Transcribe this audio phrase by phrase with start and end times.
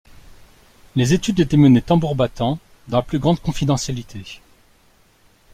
[0.95, 2.57] Les études étaient menées tambour battant
[2.87, 4.41] dans la plus grande confidentialité.